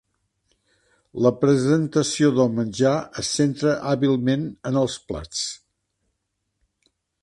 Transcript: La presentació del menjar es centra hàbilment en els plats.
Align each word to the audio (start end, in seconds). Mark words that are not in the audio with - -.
La 1.25 1.31
presentació 1.43 2.31
del 2.39 2.51
menjar 2.61 2.95
es 3.25 3.31
centra 3.41 3.77
hàbilment 3.93 4.51
en 4.73 4.83
els 4.85 5.01
plats. 5.13 5.47